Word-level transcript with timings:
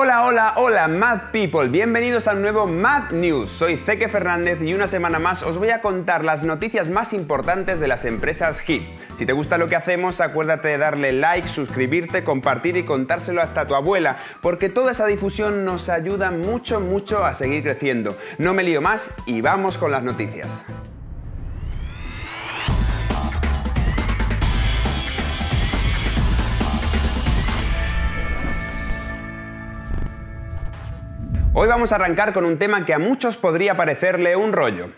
Hola, 0.00 0.26
hola, 0.26 0.52
hola, 0.58 0.86
Mad 0.86 1.32
People. 1.32 1.66
Bienvenidos 1.70 2.28
al 2.28 2.40
nuevo 2.40 2.68
Mad 2.68 3.10
News. 3.10 3.50
Soy 3.50 3.76
Zeke 3.78 4.08
Fernández 4.08 4.62
y 4.62 4.72
una 4.72 4.86
semana 4.86 5.18
más 5.18 5.42
os 5.42 5.58
voy 5.58 5.70
a 5.70 5.80
contar 5.80 6.24
las 6.24 6.44
noticias 6.44 6.88
más 6.88 7.12
importantes 7.12 7.80
de 7.80 7.88
las 7.88 8.04
empresas 8.04 8.60
HIP. 8.60 8.84
Si 9.18 9.26
te 9.26 9.32
gusta 9.32 9.58
lo 9.58 9.66
que 9.66 9.74
hacemos, 9.74 10.20
acuérdate 10.20 10.68
de 10.68 10.78
darle 10.78 11.12
like, 11.12 11.48
suscribirte, 11.48 12.22
compartir 12.22 12.76
y 12.76 12.84
contárselo 12.84 13.42
hasta 13.42 13.66
tu 13.66 13.74
abuela, 13.74 14.18
porque 14.40 14.68
toda 14.68 14.92
esa 14.92 15.04
difusión 15.04 15.64
nos 15.64 15.88
ayuda 15.88 16.30
mucho, 16.30 16.78
mucho 16.78 17.24
a 17.24 17.34
seguir 17.34 17.64
creciendo. 17.64 18.16
No 18.38 18.54
me 18.54 18.62
lío 18.62 18.80
más 18.80 19.10
y 19.26 19.40
vamos 19.40 19.78
con 19.78 19.90
las 19.90 20.04
noticias. 20.04 20.64
Hoy 31.60 31.66
vamos 31.66 31.90
a 31.90 31.96
arrancar 31.96 32.32
con 32.32 32.44
un 32.44 32.56
tema 32.56 32.86
que 32.86 32.94
a 32.94 33.00
muchos 33.00 33.36
podría 33.36 33.76
parecerle 33.76 34.36
un 34.36 34.52
rollo. 34.52 34.92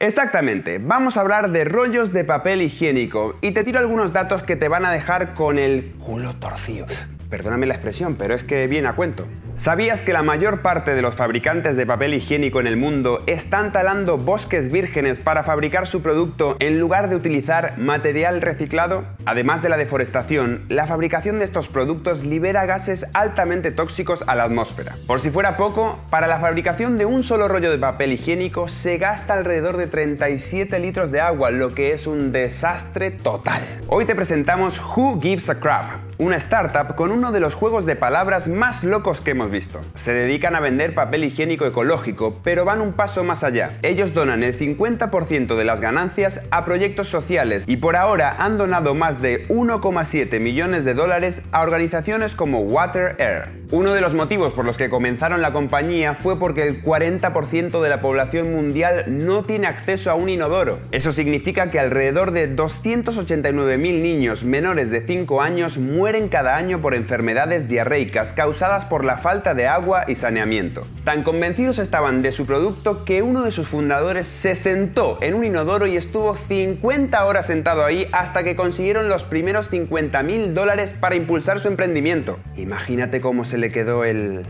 Exactamente, 0.00 0.78
vamos 0.78 1.16
a 1.16 1.20
hablar 1.20 1.52
de 1.52 1.64
rollos 1.64 2.12
de 2.12 2.24
papel 2.24 2.62
higiénico 2.62 3.36
y 3.40 3.52
te 3.52 3.62
tiro 3.62 3.78
algunos 3.78 4.12
datos 4.12 4.42
que 4.42 4.56
te 4.56 4.66
van 4.66 4.84
a 4.84 4.90
dejar 4.90 5.34
con 5.34 5.60
el 5.60 5.92
culo 6.04 6.34
torcido. 6.34 6.86
Perdóname 7.30 7.66
la 7.66 7.74
expresión, 7.74 8.16
pero 8.16 8.34
es 8.34 8.42
que 8.42 8.66
viene 8.66 8.88
a 8.88 8.96
cuento. 8.96 9.28
¿Sabías 9.56 10.00
que 10.00 10.12
la 10.12 10.22
mayor 10.22 10.62
parte 10.62 10.94
de 10.94 11.02
los 11.02 11.14
fabricantes 11.14 11.76
de 11.76 11.86
papel 11.86 12.14
higiénico 12.14 12.58
en 12.58 12.66
el 12.66 12.76
mundo 12.76 13.22
están 13.26 13.70
talando 13.70 14.16
bosques 14.16 14.72
vírgenes 14.72 15.18
para 15.18 15.44
fabricar 15.44 15.86
su 15.86 16.02
producto 16.02 16.56
en 16.58 16.80
lugar 16.80 17.08
de 17.08 17.16
utilizar 17.16 17.78
material 17.78 18.40
reciclado? 18.40 19.04
Además 19.24 19.62
de 19.62 19.68
la 19.68 19.76
deforestación, 19.76 20.64
la 20.68 20.86
fabricación 20.86 21.38
de 21.38 21.44
estos 21.44 21.68
productos 21.68 22.24
libera 22.24 22.66
gases 22.66 23.06
altamente 23.12 23.70
tóxicos 23.70 24.24
a 24.26 24.34
la 24.34 24.44
atmósfera. 24.44 24.96
Por 25.06 25.20
si 25.20 25.30
fuera 25.30 25.56
poco, 25.56 26.00
para 26.10 26.26
la 26.26 26.40
fabricación 26.40 26.98
de 26.98 27.04
un 27.04 27.22
solo 27.22 27.46
rollo 27.46 27.70
de 27.70 27.78
papel 27.78 28.14
higiénico 28.14 28.66
se 28.66 28.98
gasta 28.98 29.34
alrededor 29.34 29.76
de 29.76 29.86
37 29.86 30.80
litros 30.80 31.12
de 31.12 31.20
agua, 31.20 31.52
lo 31.52 31.72
que 31.72 31.92
es 31.92 32.08
un 32.08 32.32
desastre 32.32 33.12
total. 33.12 33.62
Hoy 33.86 34.06
te 34.06 34.16
presentamos 34.16 34.80
Who 34.80 35.20
Gives 35.20 35.50
a 35.50 35.60
Crap, 35.60 35.84
una 36.18 36.36
startup 36.36 36.96
con 36.96 37.12
uno 37.12 37.30
de 37.30 37.40
los 37.40 37.54
juegos 37.54 37.86
de 37.86 37.94
palabras 37.94 38.48
más 38.48 38.82
locos 38.82 39.20
que 39.20 39.32
hemos 39.32 39.51
visto. 39.52 39.80
Se 39.94 40.12
dedican 40.12 40.56
a 40.56 40.60
vender 40.60 40.94
papel 40.94 41.24
higiénico 41.24 41.66
ecológico, 41.66 42.40
pero 42.42 42.64
van 42.64 42.80
un 42.80 42.94
paso 42.94 43.22
más 43.22 43.44
allá. 43.44 43.70
Ellos 43.82 44.14
donan 44.14 44.42
el 44.42 44.58
50% 44.58 45.54
de 45.54 45.64
las 45.64 45.80
ganancias 45.80 46.40
a 46.50 46.64
proyectos 46.64 47.08
sociales 47.08 47.64
y 47.68 47.76
por 47.76 47.96
ahora 47.96 48.34
han 48.38 48.58
donado 48.58 48.94
más 48.94 49.22
de 49.22 49.46
1,7 49.48 50.40
millones 50.40 50.84
de 50.84 50.94
dólares 50.94 51.42
a 51.52 51.62
organizaciones 51.62 52.34
como 52.34 52.60
Water 52.60 53.16
Air. 53.18 53.62
Uno 53.70 53.94
de 53.94 54.02
los 54.02 54.14
motivos 54.14 54.52
por 54.52 54.66
los 54.66 54.76
que 54.76 54.90
comenzaron 54.90 55.40
la 55.40 55.52
compañía 55.52 56.14
fue 56.14 56.38
porque 56.38 56.66
el 56.66 56.82
40% 56.82 57.80
de 57.80 57.88
la 57.88 58.02
población 58.02 58.52
mundial 58.52 59.04
no 59.08 59.44
tiene 59.44 59.66
acceso 59.66 60.10
a 60.10 60.14
un 60.14 60.28
inodoro. 60.28 60.78
Eso 60.90 61.12
significa 61.12 61.70
que 61.70 61.80
alrededor 61.80 62.32
de 62.32 62.54
289.000 62.54 63.78
niños 63.78 64.44
menores 64.44 64.90
de 64.90 65.00
5 65.06 65.40
años 65.40 65.78
mueren 65.78 66.28
cada 66.28 66.56
año 66.56 66.80
por 66.80 66.94
enfermedades 66.94 67.66
diarreicas 67.66 68.32
causadas 68.32 68.84
por 68.84 69.04
la 69.04 69.18
falta 69.18 69.31
de 69.32 69.66
agua 69.66 70.04
y 70.06 70.14
saneamiento. 70.14 70.82
Tan 71.04 71.22
convencidos 71.22 71.78
estaban 71.78 72.20
de 72.20 72.32
su 72.32 72.44
producto 72.44 73.06
que 73.06 73.22
uno 73.22 73.42
de 73.42 73.50
sus 73.50 73.66
fundadores 73.66 74.26
se 74.26 74.54
sentó 74.54 75.18
en 75.22 75.34
un 75.34 75.44
inodoro 75.44 75.86
y 75.86 75.96
estuvo 75.96 76.36
50 76.36 77.24
horas 77.24 77.46
sentado 77.46 77.82
ahí 77.82 78.06
hasta 78.12 78.44
que 78.44 78.56
consiguieron 78.56 79.08
los 79.08 79.22
primeros 79.22 79.70
50.000 79.70 80.52
dólares 80.52 80.94
para 80.98 81.14
impulsar 81.14 81.60
su 81.60 81.68
emprendimiento. 81.68 82.38
Imagínate 82.56 83.22
cómo 83.22 83.44
se 83.44 83.56
le 83.56 83.72
quedó 83.72 84.04
el, 84.04 84.44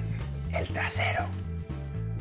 el 0.53 0.67
trasero. 0.69 1.27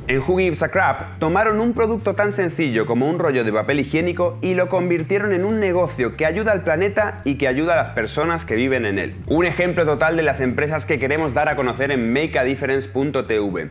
En 0.08 0.18
Who 0.18 0.38
Gives 0.38 0.62
a 0.64 0.68
Crap 0.68 1.18
tomaron 1.18 1.60
un 1.60 1.74
producto 1.74 2.14
tan 2.14 2.32
sencillo 2.32 2.86
como 2.86 3.08
un 3.08 3.20
rollo 3.20 3.44
de 3.44 3.52
papel 3.52 3.80
higiénico 3.80 4.36
y 4.42 4.54
lo 4.54 4.68
convirtieron 4.68 5.32
en 5.32 5.44
un 5.44 5.60
negocio 5.60 6.16
que 6.16 6.26
ayuda 6.26 6.50
al 6.50 6.64
planeta 6.64 7.20
y 7.24 7.36
que 7.36 7.46
ayuda 7.46 7.74
a 7.74 7.76
las 7.76 7.90
personas 7.90 8.44
que 8.44 8.56
viven 8.56 8.84
en 8.84 8.98
él. 8.98 9.14
Un 9.26 9.46
ejemplo 9.46 9.86
total 9.86 10.16
de 10.16 10.24
las 10.24 10.40
empresas 10.40 10.86
que 10.86 10.98
queremos 10.98 11.34
dar 11.34 11.48
a 11.48 11.54
conocer 11.54 11.92
en 11.92 12.12
makeadifference.tv. 12.12 13.70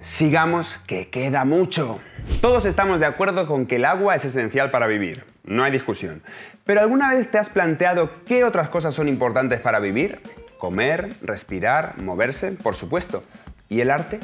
Sigamos 0.00 0.80
que 0.86 1.10
queda 1.10 1.44
mucho. 1.44 2.00
Todos 2.40 2.66
estamos 2.66 2.98
de 2.98 3.06
acuerdo 3.06 3.46
con 3.46 3.66
que 3.66 3.76
el 3.76 3.84
agua 3.84 4.16
es 4.16 4.24
esencial 4.24 4.70
para 4.70 4.88
vivir, 4.88 5.24
no 5.44 5.62
hay 5.62 5.70
discusión. 5.70 6.22
Pero 6.64 6.80
¿alguna 6.80 7.10
vez 7.10 7.30
te 7.30 7.38
has 7.38 7.50
planteado 7.50 8.10
qué 8.26 8.44
otras 8.44 8.68
cosas 8.68 8.94
son 8.94 9.08
importantes 9.08 9.60
para 9.60 9.78
vivir? 9.78 10.20
Comer, 10.58 11.10
respirar, 11.22 12.00
moverse, 12.02 12.52
por 12.52 12.74
supuesto. 12.74 13.22
¿Y 13.68 13.80
el 13.80 13.90
arte? 13.90 14.18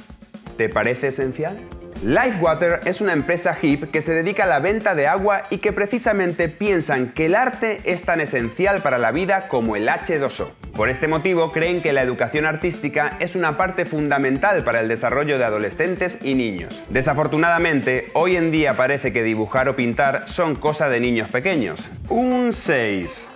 ¿Te 0.56 0.68
parece 0.68 1.08
esencial? 1.08 1.58
Lifewater 2.04 2.80
es 2.84 3.00
una 3.00 3.12
empresa 3.12 3.56
hip 3.60 3.90
que 3.90 4.02
se 4.02 4.12
dedica 4.12 4.44
a 4.44 4.46
la 4.46 4.58
venta 4.58 4.94
de 4.94 5.06
agua 5.06 5.44
y 5.48 5.58
que 5.58 5.72
precisamente 5.72 6.48
piensan 6.48 7.12
que 7.12 7.26
el 7.26 7.34
arte 7.34 7.80
es 7.84 8.02
tan 8.02 8.20
esencial 8.20 8.82
para 8.82 8.98
la 8.98 9.10
vida 9.10 9.48
como 9.48 9.74
el 9.74 9.88
H2O. 9.88 10.48
Por 10.74 10.90
este 10.90 11.08
motivo 11.08 11.50
creen 11.50 11.80
que 11.80 11.92
la 11.92 12.02
educación 12.02 12.44
artística 12.44 13.16
es 13.20 13.36
una 13.36 13.56
parte 13.56 13.86
fundamental 13.86 14.64
para 14.64 14.80
el 14.80 14.88
desarrollo 14.88 15.38
de 15.38 15.44
adolescentes 15.44 16.18
y 16.20 16.34
niños. 16.34 16.82
Desafortunadamente, 16.90 18.10
hoy 18.12 18.36
en 18.36 18.50
día 18.50 18.74
parece 18.76 19.12
que 19.12 19.22
dibujar 19.22 19.68
o 19.68 19.76
pintar 19.76 20.28
son 20.28 20.56
cosa 20.56 20.88
de 20.88 21.00
niños 21.00 21.30
pequeños. 21.30 21.80
Un 22.10 22.52
6 22.52 23.28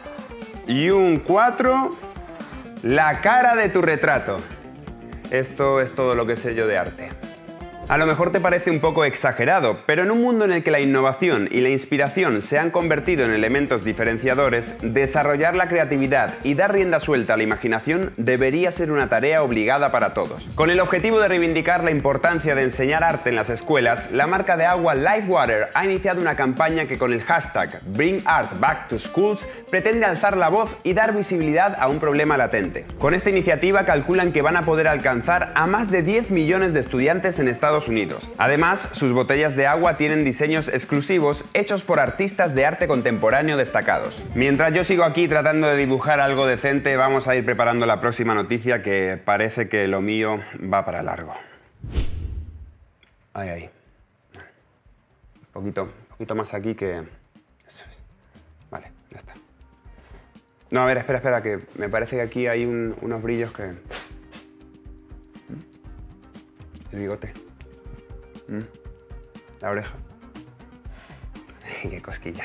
y 0.67 0.91
un 0.91 1.21
4 1.21 1.91
la 2.83 3.21
cara 3.21 3.57
de 3.57 3.69
tu 3.71 3.83
retrato. 3.83 4.37
Esto 5.31 5.81
es 5.83 5.95
todo 5.95 6.15
lo 6.15 6.27
que 6.27 6.37
sé 6.37 6.55
yo 6.55 6.67
de 6.67 6.79
arte. 6.79 7.11
A 7.89 7.97
lo 7.97 8.05
mejor 8.05 8.31
te 8.33 8.39
parece 8.39 8.71
un 8.71 8.81
poco 8.81 9.07
exagerado, 9.07 9.79
pero 9.87 10.03
en 10.03 10.11
un 10.11 10.21
mundo 10.21 10.45
en 10.45 10.53
el 10.53 10.63
que 10.63 10.71
la 10.71 10.79
innovación 10.79 11.49
y 11.51 11.63
la 11.63 11.71
inspiración 11.71 12.43
se 12.43 12.59
han 12.59 12.71
convertido 12.71 13.25
en 13.25 13.33
elementos 13.33 13.83
diferenciadores, 13.83 14.75
desarrollar 14.83 15.57
la 15.57 15.69
creatividad 15.69 16.35
y 16.45 16.53
dar 16.53 16.75
rienda 16.75 17.01
suelta 17.01 17.33
a 17.33 17.37
la 17.39 17.45
imaginación 17.45 18.13
debería 18.19 18.73
ser 18.73 18.93
una 18.93 19.09
tarea 19.09 19.43
obligada 19.43 19.91
para 19.91 20.13
todos. 20.13 20.47
Con 20.55 20.69
el 20.69 20.81
objetivo 20.81 21.19
de 21.19 21.29
reivindicar 21.29 21.83
la 21.83 21.91
importancia 21.91 22.55
de 22.55 22.65
enseñar 22.65 23.03
arte 23.03 23.31
en 23.31 23.37
las 23.37 23.49
escuelas, 23.49 24.13
la 24.13 24.27
marca 24.27 24.59
de 24.59 24.67
agua 24.67 24.95
Lifewater 24.95 25.71
ha 25.73 25.87
iniciado 25.87 26.21
una 26.21 26.37
campaña 26.37 26.85
que 26.85 26.99
con 26.99 27.15
el 27.15 27.23
hashtag 27.23 27.81
Bring 27.87 28.21
Art 28.27 28.61
Back 28.61 28.89
to 28.89 28.99
Schools 28.99 29.49
pretende 29.71 30.05
alzar 30.05 30.37
la 30.37 30.51
voz 30.51 30.77
y 30.83 30.93
dar 30.93 31.17
visibilidad 31.17 31.75
a 31.81 31.89
un 31.89 32.01
problema 32.01 32.37
latente. 32.37 32.85
Con 32.99 33.15
esta 33.15 33.31
iniciativa 33.31 33.87
calculan 33.87 34.33
que 34.33 34.43
van 34.43 34.59
a 34.59 34.63
poder 34.67 34.89
alcanzar 34.89 35.53
a 35.55 35.67
más 35.67 35.91
de 35.91 36.03
10 36.03 36.31
millones 36.31 36.75
de 36.75 36.81
estudiantes 36.81 37.39
en 37.39 37.49
Estados 37.49 37.78
Unidos. 37.87 38.33
Además, 38.39 38.89
sus 38.93 39.13
botellas 39.13 39.55
de 39.55 39.69
agua 39.69 39.97
tienen 39.97 40.25
diseños 40.25 40.69
exclusivos 40.69 41.45
hechos 41.55 41.85
por 41.85 42.01
artistas 42.01 42.55
de 42.57 42.67
arte 42.67 42.89
contemporáneo 42.89 43.57
destacados. 43.57 44.21
Mientras 44.35 44.73
yo 44.75 44.83
sigo 44.83 45.05
aquí 45.05 45.29
tratando 45.29 45.69
de 45.69 45.77
dibujar 45.77 46.19
algo 46.19 46.47
decente, 46.47 46.97
vamos 46.97 47.29
a 47.29 47.37
ir 47.37 47.45
preparando 47.45 47.87
la 47.87 48.01
próxima 48.01 48.35
noticia 48.35 48.83
que 48.83 49.21
parece 49.23 49.69
que 49.69 49.87
lo 49.87 50.01
mío 50.01 50.41
va 50.73 50.85
para 50.85 51.03
largo. 51.05 51.35
Ahí, 53.35 53.49
ahí. 53.51 53.71
Un 55.37 55.53
poquito, 55.53 55.89
poquito 56.09 56.35
más 56.35 56.55
aquí 56.55 56.75
que... 56.75 57.03
Vale, 58.71 58.91
ya 59.11 59.17
está. 59.19 59.35
No, 60.71 60.81
a 60.81 60.87
ver, 60.87 60.97
espera, 60.99 61.19
espera, 61.19 61.43
que 61.43 61.61
me 61.77 61.89
parece 61.89 62.17
que 62.17 62.23
aquí 62.23 62.47
hay 62.49 62.65
un- 62.65 62.97
unos 63.01 63.23
brillos 63.23 63.53
que... 63.53 63.63
¿Mm? 63.63 63.75
El 66.93 66.99
bigote. 67.01 67.33
Mm. 68.49 68.61
La 69.61 69.71
oreja. 69.71 69.95
Qué 71.83 72.01
cosquilla. 72.01 72.45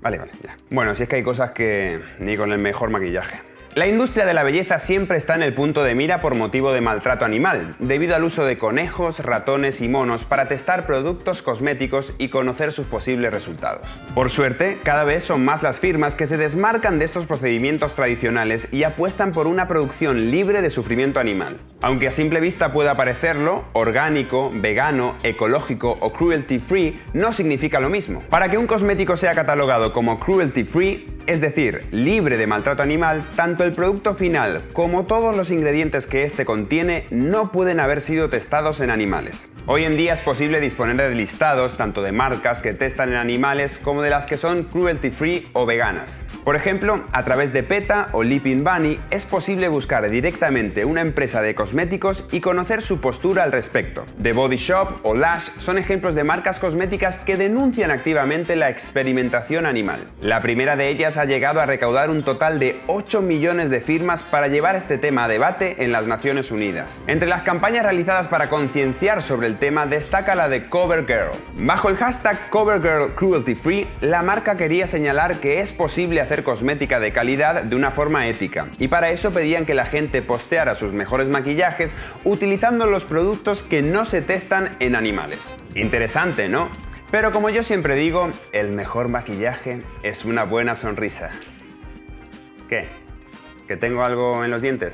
Vale, 0.00 0.18
vale, 0.18 0.32
ya. 0.42 0.56
Bueno, 0.70 0.94
si 0.94 1.04
es 1.04 1.08
que 1.08 1.16
hay 1.16 1.22
cosas 1.22 1.52
que 1.52 2.00
ni 2.18 2.36
con 2.36 2.52
el 2.52 2.60
mejor 2.60 2.90
maquillaje. 2.90 3.40
La 3.76 3.86
industria 3.86 4.24
de 4.24 4.32
la 4.32 4.42
belleza 4.42 4.78
siempre 4.78 5.18
está 5.18 5.34
en 5.34 5.42
el 5.42 5.52
punto 5.52 5.84
de 5.84 5.94
mira 5.94 6.22
por 6.22 6.34
motivo 6.34 6.72
de 6.72 6.80
maltrato 6.80 7.26
animal, 7.26 7.74
debido 7.78 8.16
al 8.16 8.24
uso 8.24 8.42
de 8.46 8.56
conejos, 8.56 9.20
ratones 9.20 9.82
y 9.82 9.88
monos 9.88 10.24
para 10.24 10.48
testar 10.48 10.86
productos 10.86 11.42
cosméticos 11.42 12.14
y 12.16 12.30
conocer 12.30 12.72
sus 12.72 12.86
posibles 12.86 13.30
resultados. 13.30 13.86
Por 14.14 14.30
suerte, 14.30 14.78
cada 14.82 15.04
vez 15.04 15.24
son 15.24 15.44
más 15.44 15.62
las 15.62 15.78
firmas 15.78 16.14
que 16.14 16.26
se 16.26 16.38
desmarcan 16.38 16.98
de 16.98 17.04
estos 17.04 17.26
procedimientos 17.26 17.94
tradicionales 17.94 18.72
y 18.72 18.84
apuestan 18.84 19.32
por 19.32 19.46
una 19.46 19.68
producción 19.68 20.30
libre 20.30 20.62
de 20.62 20.70
sufrimiento 20.70 21.20
animal. 21.20 21.58
Aunque 21.86 22.08
a 22.08 22.10
simple 22.10 22.40
vista 22.40 22.72
pueda 22.72 22.96
parecerlo, 22.96 23.62
orgánico, 23.72 24.50
vegano, 24.52 25.14
ecológico 25.22 25.96
o 26.00 26.10
cruelty 26.10 26.58
free 26.58 26.96
no 27.14 27.32
significa 27.32 27.78
lo 27.78 27.88
mismo. 27.88 28.22
Para 28.28 28.50
que 28.50 28.58
un 28.58 28.66
cosmético 28.66 29.16
sea 29.16 29.36
catalogado 29.36 29.92
como 29.92 30.18
cruelty 30.18 30.64
free, 30.64 31.06
es 31.28 31.40
decir, 31.40 31.84
libre 31.92 32.38
de 32.38 32.48
maltrato 32.48 32.82
animal, 32.82 33.22
tanto 33.36 33.62
el 33.62 33.70
producto 33.70 34.16
final 34.16 34.64
como 34.72 35.04
todos 35.04 35.36
los 35.36 35.52
ingredientes 35.52 36.08
que 36.08 36.24
éste 36.24 36.44
contiene 36.44 37.06
no 37.10 37.52
pueden 37.52 37.78
haber 37.78 38.00
sido 38.00 38.28
testados 38.30 38.80
en 38.80 38.90
animales. 38.90 39.46
Hoy 39.68 39.82
en 39.82 39.96
día 39.96 40.12
es 40.12 40.20
posible 40.20 40.60
disponer 40.60 40.96
de 40.96 41.12
listados 41.16 41.76
tanto 41.76 42.00
de 42.00 42.12
marcas 42.12 42.60
que 42.60 42.72
testan 42.72 43.08
en 43.08 43.16
animales 43.16 43.80
como 43.82 44.00
de 44.00 44.10
las 44.10 44.24
que 44.24 44.36
son 44.36 44.62
cruelty 44.62 45.10
free 45.10 45.48
o 45.54 45.66
veganas. 45.66 46.22
Por 46.44 46.54
ejemplo, 46.54 47.04
a 47.10 47.24
través 47.24 47.52
de 47.52 47.64
PETA 47.64 48.10
o 48.12 48.22
Leaping 48.22 48.62
Bunny 48.62 49.00
es 49.10 49.26
posible 49.26 49.66
buscar 49.66 50.08
directamente 50.08 50.84
una 50.84 51.00
empresa 51.00 51.42
de 51.42 51.56
cosméticos 51.56 52.24
y 52.30 52.40
conocer 52.40 52.80
su 52.80 53.00
postura 53.00 53.42
al 53.42 53.50
respecto. 53.50 54.06
The 54.22 54.32
Body 54.32 54.56
Shop 54.56 55.00
o 55.02 55.16
Lash 55.16 55.48
son 55.58 55.78
ejemplos 55.78 56.14
de 56.14 56.22
marcas 56.22 56.60
cosméticas 56.60 57.18
que 57.18 57.36
denuncian 57.36 57.90
activamente 57.90 58.54
la 58.54 58.70
experimentación 58.70 59.66
animal. 59.66 60.06
La 60.20 60.42
primera 60.42 60.76
de 60.76 60.90
ellas 60.90 61.16
ha 61.16 61.24
llegado 61.24 61.60
a 61.60 61.66
recaudar 61.66 62.10
un 62.10 62.22
total 62.22 62.60
de 62.60 62.80
8 62.86 63.20
millones 63.20 63.68
de 63.70 63.80
firmas 63.80 64.22
para 64.22 64.46
llevar 64.46 64.76
este 64.76 64.96
tema 64.96 65.24
a 65.24 65.28
debate 65.28 65.82
en 65.82 65.90
las 65.90 66.06
Naciones 66.06 66.52
Unidas. 66.52 67.00
Entre 67.08 67.28
las 67.28 67.42
campañas 67.42 67.82
realizadas 67.82 68.28
para 68.28 68.48
concienciar 68.48 69.22
sobre 69.22 69.48
el 69.48 69.55
tema 69.56 69.86
destaca 69.86 70.34
la 70.34 70.48
de 70.48 70.68
CoverGirl. 70.68 71.32
Bajo 71.58 71.88
el 71.88 71.96
hashtag 71.96 72.48
CoverGirl 72.50 73.14
Cruelty 73.14 73.54
Free, 73.54 73.86
la 74.00 74.22
marca 74.22 74.56
quería 74.56 74.86
señalar 74.86 75.36
que 75.40 75.60
es 75.60 75.72
posible 75.72 76.20
hacer 76.20 76.42
cosmética 76.42 77.00
de 77.00 77.12
calidad 77.12 77.62
de 77.62 77.76
una 77.76 77.90
forma 77.90 78.26
ética, 78.26 78.66
y 78.78 78.88
para 78.88 79.10
eso 79.10 79.30
pedían 79.32 79.66
que 79.66 79.74
la 79.74 79.86
gente 79.86 80.22
posteara 80.22 80.74
sus 80.74 80.92
mejores 80.92 81.28
maquillajes 81.28 81.94
utilizando 82.24 82.86
los 82.86 83.04
productos 83.04 83.62
que 83.62 83.82
no 83.82 84.04
se 84.04 84.22
testan 84.22 84.70
en 84.80 84.94
animales. 84.94 85.54
Interesante, 85.74 86.48
¿no? 86.48 86.68
Pero 87.10 87.30
como 87.30 87.50
yo 87.50 87.62
siempre 87.62 87.94
digo, 87.94 88.30
el 88.52 88.70
mejor 88.70 89.08
maquillaje 89.08 89.80
es 90.02 90.24
una 90.24 90.44
buena 90.44 90.74
sonrisa. 90.74 91.30
¿Qué? 92.68 92.86
¿Que 93.68 93.76
tengo 93.76 94.02
algo 94.02 94.44
en 94.44 94.50
los 94.50 94.60
dientes? 94.60 94.92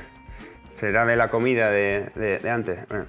¿Será 0.79 1.05
de 1.05 1.15
la 1.15 1.29
comida 1.29 1.71
de, 1.71 2.39
antes? 2.49 2.87
bueno, 2.87 3.05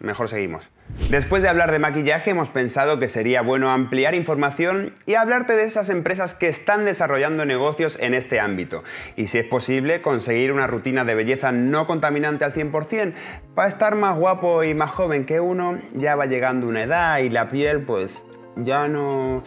mejor 0.00 0.28
seguimos. 0.28 0.70
Después 1.08 1.42
de 1.42 1.48
hablar 1.48 1.72
de 1.72 1.78
maquillaje, 1.78 2.30
hemos 2.30 2.48
pensado 2.48 2.98
que 2.98 3.08
sería 3.08 3.42
bueno 3.42 3.70
ampliar 3.70 4.14
información 4.14 4.94
y 5.06 5.14
hablarte 5.14 5.54
de 5.54 5.64
esas 5.64 5.88
empresas 5.88 6.34
que 6.34 6.48
están 6.48 6.84
desarrollando 6.84 7.44
negocios 7.46 7.96
en 8.00 8.14
este 8.14 8.40
ámbito. 8.40 8.82
Y 9.16 9.28
si 9.28 9.38
es 9.38 9.44
posible, 9.44 10.00
conseguir 10.00 10.52
una 10.52 10.66
rutina 10.66 11.04
de 11.04 11.14
belleza 11.14 11.52
no 11.52 11.86
contaminante 11.86 12.44
al 12.44 12.52
100%. 12.52 13.14
Para 13.54 13.68
estar 13.68 13.94
más 13.94 14.16
guapo 14.16 14.64
y 14.64 14.74
más 14.74 14.90
joven 14.90 15.26
que 15.26 15.40
uno, 15.40 15.80
ya 15.94 16.16
va 16.16 16.26
llegando 16.26 16.66
una 16.66 16.82
edad 16.82 17.18
y 17.18 17.30
la 17.30 17.48
piel 17.48 17.82
pues 17.82 18.24
ya 18.56 18.88
no 18.88 19.42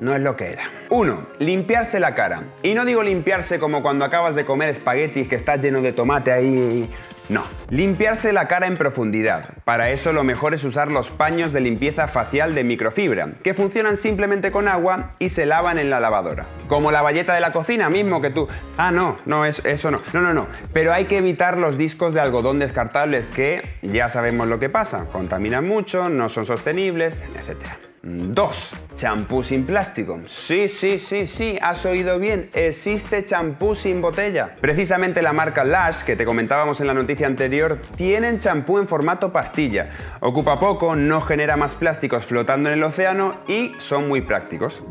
no 0.00 0.14
es 0.14 0.20
lo 0.20 0.36
que 0.36 0.52
era. 0.52 0.64
1. 0.90 1.26
Limpiarse 1.38 2.00
la 2.00 2.14
cara. 2.14 2.42
Y 2.62 2.74
no 2.74 2.84
digo 2.84 3.02
limpiarse 3.02 3.58
como 3.58 3.82
cuando 3.82 4.04
acabas 4.04 4.34
de 4.34 4.44
comer 4.44 4.68
espaguetis 4.68 5.28
que 5.28 5.36
estás 5.36 5.60
lleno 5.60 5.80
de 5.80 5.92
tomate 5.92 6.32
ahí. 6.32 6.88
No. 7.28 7.42
Limpiarse 7.70 8.32
la 8.32 8.46
cara 8.46 8.66
en 8.66 8.76
profundidad. 8.76 9.46
Para 9.64 9.90
eso 9.90 10.12
lo 10.12 10.22
mejor 10.22 10.54
es 10.54 10.62
usar 10.62 10.92
los 10.92 11.10
paños 11.10 11.52
de 11.52 11.60
limpieza 11.60 12.06
facial 12.06 12.54
de 12.54 12.62
microfibra, 12.62 13.30
que 13.42 13.54
funcionan 13.54 13.96
simplemente 13.96 14.52
con 14.52 14.68
agua 14.68 15.10
y 15.18 15.30
se 15.30 15.46
lavan 15.46 15.78
en 15.78 15.90
la 15.90 15.98
lavadora. 15.98 16.46
Como 16.68 16.92
la 16.92 17.02
valleta 17.02 17.34
de 17.34 17.40
la 17.40 17.52
cocina 17.52 17.90
mismo 17.90 18.20
que 18.20 18.30
tú... 18.30 18.46
Ah, 18.76 18.92
no, 18.92 19.18
no, 19.26 19.44
es, 19.44 19.64
eso 19.64 19.90
no. 19.90 20.00
No, 20.12 20.20
no, 20.20 20.34
no. 20.34 20.46
Pero 20.72 20.92
hay 20.92 21.06
que 21.06 21.18
evitar 21.18 21.58
los 21.58 21.76
discos 21.76 22.14
de 22.14 22.20
algodón 22.20 22.58
descartables 22.58 23.26
que 23.26 23.76
ya 23.82 24.08
sabemos 24.08 24.46
lo 24.46 24.60
que 24.60 24.68
pasa. 24.68 25.06
Contaminan 25.10 25.66
mucho, 25.66 26.08
no 26.08 26.28
son 26.28 26.46
sostenibles, 26.46 27.18
etc. 27.34 27.85
2. 28.06 28.72
Champú 28.94 29.42
sin 29.42 29.66
plástico. 29.66 30.20
Sí, 30.26 30.68
sí, 30.68 30.98
sí, 30.98 31.26
sí, 31.26 31.58
has 31.60 31.84
oído 31.84 32.18
bien. 32.18 32.48
Existe 32.54 33.24
champú 33.24 33.74
sin 33.74 34.00
botella. 34.00 34.54
Precisamente 34.60 35.22
la 35.22 35.32
marca 35.32 35.64
Lash, 35.64 36.02
que 36.02 36.14
te 36.14 36.24
comentábamos 36.24 36.80
en 36.80 36.86
la 36.86 36.94
noticia 36.94 37.26
anterior, 37.26 37.80
tienen 37.96 38.38
champú 38.38 38.78
en 38.78 38.86
formato 38.86 39.32
pastilla. 39.32 39.90
Ocupa 40.20 40.60
poco, 40.60 40.94
no 40.94 41.20
genera 41.20 41.56
más 41.56 41.74
plásticos 41.74 42.24
flotando 42.24 42.68
en 42.68 42.76
el 42.76 42.84
océano 42.84 43.34
y 43.48 43.72
son 43.78 44.08
muy 44.08 44.20
prácticos. 44.20 44.82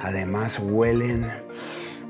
Además 0.00 0.58
huelen... 0.58 1.30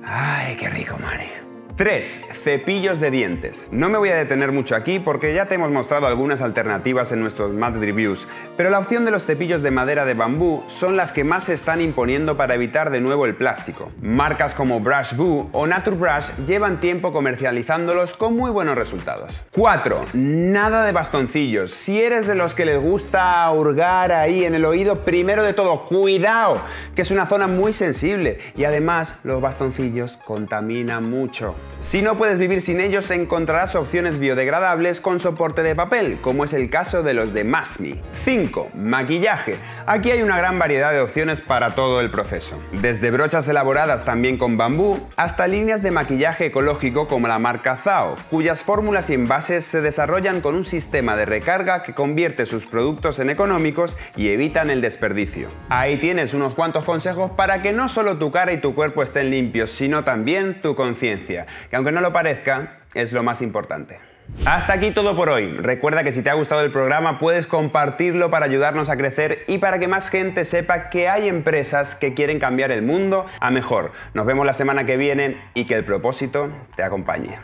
¡Ay, 0.05 0.57
qué 0.57 0.71
rico, 0.71 0.97
Mari! 0.99 1.38
3. 1.79 2.23
Cepillos 2.43 2.99
de 2.99 3.13
dientes. 3.13 3.69
No 3.71 3.89
me 3.89 3.99
voy 3.99 4.09
a 4.09 4.17
detener 4.17 4.51
mucho 4.51 4.75
aquí 4.75 4.99
porque 4.99 5.33
ya 5.33 5.47
te 5.47 5.55
hemos 5.55 5.71
mostrado 5.71 6.09
algunas 6.09 6.43
alternativas 6.43 7.13
en 7.13 7.21
nuestros 7.21 7.53
Mad 7.53 7.79
Reviews, 7.79 8.27
pero 8.57 8.69
la 8.69 8.81
opción 8.81 9.05
de 9.05 9.13
los 9.13 9.25
cepillos 9.25 9.63
de 9.63 9.71
madera 9.71 10.05
de 10.05 10.15
bambú 10.15 10.65
son 10.67 10.97
las 10.97 11.13
que 11.13 11.23
más 11.23 11.45
se 11.45 11.55
están 11.55 11.81
imponiendo 11.81 12.37
para 12.37 12.57
evitar 12.57 12.91
de 12.91 13.01
nuevo 13.01 13.27
el 13.27 13.37
plástico. 13.37 13.93
Marcas 14.03 14.57
como 14.57 14.81
Brush 14.81 15.15
Boo 15.15 15.51
o 15.53 15.69
Nature 15.69 15.97
Brush 15.97 16.31
llevan 16.49 16.81
tiempo 16.81 17.13
comercializándolos 17.13 18.15
con 18.15 18.35
muy 18.35 18.51
buenos 18.51 18.77
resultados. 18.77 19.41
4. 19.55 20.05
Nada 20.15 20.85
de 20.85 20.91
bastoncillos. 20.91 21.73
Si 21.73 22.03
eres 22.03 22.27
de 22.27 22.35
los 22.35 22.55
que 22.55 22.65
les 22.65 22.83
gusta 22.83 23.49
hurgar 23.53 24.11
ahí 24.11 24.43
en 24.45 24.57
el 24.57 24.65
oído, 24.65 25.05
primero 25.05 25.45
de 25.45 25.55
todo, 25.55 25.85
cuidado, 25.85 26.61
que 26.97 27.03
es 27.03 27.13
una 27.13 27.27
zona 27.27 27.47
muy 27.47 27.73
sensible 27.73 28.41
y 28.57 28.65
además 28.65 29.21
los 29.23 29.41
bastoncillos 29.41 30.17
contaminan 30.17 31.09
mucho. 31.09 31.55
Si 31.81 32.03
no 32.03 32.19
puedes 32.19 32.39
vivir 32.39 32.61
sin 32.61 32.81
ellos, 32.81 33.09
encontrarás 33.13 33.77
opciones 33.77 34.19
biodegradables 34.19 35.01
con 35.01 35.21
soporte 35.21 35.63
de 35.63 35.77
papel, 35.77 36.19
como 36.21 36.43
es 36.43 36.53
el 36.53 36.71
caso 36.71 37.05
de 37.05 37.15
los 37.15 37.33
de 37.33 37.45
Masmi. 37.45 38.01
5. 38.25 38.71
Maquillaje. 38.75 39.55
Aquí 39.87 40.11
hay 40.11 40.23
una 40.23 40.37
gran 40.37 40.59
variedad 40.59 40.91
de 40.91 41.01
opciones 41.01 41.41
para 41.41 41.77
todo 41.77 42.01
el 42.01 42.11
proceso. 42.11 42.61
Desde 42.73 43.13
brochas 43.13 43.47
elaboradas 43.47 44.05
también 44.05 44.39
con 44.39 44.57
bambú, 44.57 44.99
hasta 45.15 45.47
líneas 45.47 45.81
de 45.81 45.93
maquillaje 45.93 46.47
ecológico 46.47 47.07
como 47.07 47.29
la 47.29 47.39
marca 47.39 47.77
Zao, 47.77 48.17
cuyas 48.29 48.61
fórmulas 48.63 49.09
y 49.09 49.15
envases 49.15 49.65
se 49.65 49.81
desarrollan 49.81 50.41
con 50.41 50.57
un 50.57 50.65
sistema 50.65 51.15
de 51.15 51.27
recarga 51.27 51.85
que 51.85 51.95
convierte 51.95 52.45
sus 52.45 52.67
productos 52.67 53.21
en 53.21 53.31
económicos 53.31 53.97
y 54.17 54.31
evitan 54.31 54.69
el 54.71 54.81
desperdicio. 54.81 55.49
Ahí 55.69 55.99
tienes 55.99 56.35
unos 56.35 56.55
cuantos 56.55 56.85
consejos 56.85 57.31
para 57.31 57.63
que 57.63 57.73
no 57.73 57.89
solo 57.89 58.19
tu 58.19 58.33
cara 58.33 58.53
y 58.53 58.61
tu 58.61 58.75
cuerpo 58.75 59.05
estén 59.05 59.31
limpios, 59.31 59.71
sino 59.71 60.03
también 60.03 60.61
tu 60.61 60.75
conciencia 60.75 61.47
que 61.71 61.77
aunque 61.77 61.93
no 61.93 62.01
lo 62.01 62.13
parezca, 62.13 62.79
es 62.95 63.13
lo 63.13 63.23
más 63.23 63.43
importante. 63.43 63.99
Hasta 64.45 64.75
aquí 64.75 64.91
todo 64.91 65.17
por 65.17 65.31
hoy. 65.31 65.53
Recuerda 65.53 66.05
que 66.05 66.13
si 66.13 66.23
te 66.23 66.31
ha 66.31 66.35
gustado 66.35 66.61
el 66.61 66.71
programa 66.71 67.19
puedes 67.19 67.47
compartirlo 67.47 68.31
para 68.31 68.47
ayudarnos 68.47 68.89
a 68.91 68.97
crecer 68.97 69.45
y 69.47 69.59
para 69.59 69.79
que 69.79 69.89
más 69.89 70.11
gente 70.11 70.45
sepa 70.45 70.91
que 70.91 71.09
hay 71.09 71.29
empresas 71.29 71.95
que 71.95 72.15
quieren 72.15 72.39
cambiar 72.39 72.71
el 72.71 72.83
mundo 72.83 73.27
a 73.41 73.51
mejor. 73.51 73.93
Nos 74.15 74.27
vemos 74.27 74.47
la 74.47 74.53
semana 74.53 74.85
que 74.85 74.97
viene 74.97 75.39
y 75.55 75.65
que 75.65 75.75
el 75.75 75.85
propósito 75.85 76.51
te 76.77 76.83
acompañe. 76.83 77.39